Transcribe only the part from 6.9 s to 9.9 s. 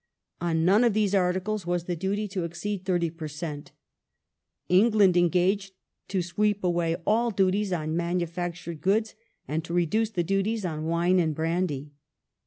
all duties on manufactured goods, and to